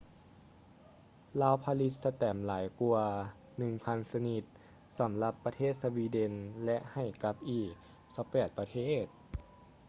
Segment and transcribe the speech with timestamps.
[1.41, 3.05] ລາວຜະລິດສະແຕັມຫຼາຍກວ່າ
[3.57, 4.43] 1,000 ຊະນິດ
[4.99, 6.33] ສຳລັບປະເທດສະວີເດັນ
[6.65, 7.71] ແລະ ໃຫ້ກັບອີກ
[8.15, 9.05] 28 ປະເທດ